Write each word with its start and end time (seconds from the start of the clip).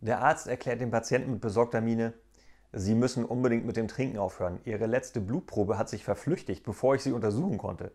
Der 0.00 0.20
Arzt 0.22 0.46
erklärt 0.46 0.80
dem 0.80 0.90
Patienten 0.90 1.32
mit 1.32 1.40
besorgter 1.40 1.80
Miene, 1.80 2.14
Sie 2.72 2.94
müssen 2.94 3.24
unbedingt 3.24 3.66
mit 3.66 3.76
dem 3.76 3.88
Trinken 3.88 4.18
aufhören. 4.18 4.60
Ihre 4.64 4.86
letzte 4.86 5.20
Blutprobe 5.20 5.76
hat 5.76 5.88
sich 5.88 6.04
verflüchtigt, 6.04 6.64
bevor 6.64 6.94
ich 6.94 7.02
sie 7.02 7.12
untersuchen 7.12 7.58
konnte. 7.58 7.92